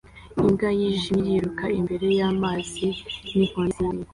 Imbwa 0.41 0.69
yijimye 0.79 1.29
yiruka 1.33 1.65
imbere 1.79 2.05
yamazi 2.19 2.85
ninkoni 3.35 3.71
zinkwi 3.75 4.07